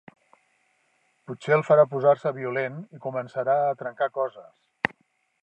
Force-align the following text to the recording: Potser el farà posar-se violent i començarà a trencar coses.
Potser 1.31 1.53
el 1.57 1.65
farà 1.67 1.83
posar-se 1.91 2.33
violent 2.39 2.81
i 2.99 3.03
començarà 3.05 3.59
a 3.69 3.79
trencar 3.83 4.11
coses. 4.19 4.99